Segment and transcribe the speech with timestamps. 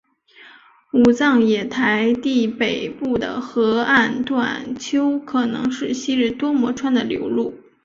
[0.93, 7.53] 武藏野台地北部的河岸段丘可能是昔日多摩川的流路。